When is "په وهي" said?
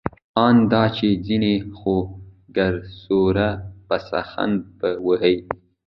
4.79-5.35